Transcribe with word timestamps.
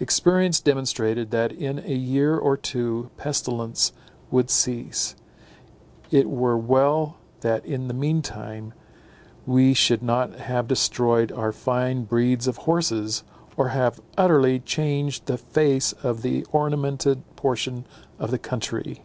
Experience 0.00 0.58
demonstrated 0.58 1.30
that 1.32 1.52
in 1.52 1.80
a 1.80 1.94
year 1.94 2.38
or 2.38 2.56
two 2.56 3.10
pestilence 3.18 3.92
would 4.30 4.48
cease; 4.48 5.14
it 6.10 6.30
were 6.30 6.56
well 6.56 7.18
that 7.42 7.62
in 7.66 7.86
the 7.86 7.92
mean 7.92 8.22
time 8.22 8.72
we 9.44 9.74
should 9.74 10.02
not 10.02 10.32
have 10.36 10.66
destroyed 10.66 11.30
our 11.30 11.52
fine 11.52 12.04
breeds 12.04 12.46
of 12.48 12.56
horses, 12.56 13.22
or 13.58 13.68
have 13.68 14.00
utterly 14.16 14.60
changed 14.60 15.26
the 15.26 15.36
face 15.36 15.92
of 16.02 16.22
the 16.22 16.46
ornamented 16.52 17.22
portion 17.36 17.84
of 18.18 18.30
the 18.30 18.38
country. 18.38 19.02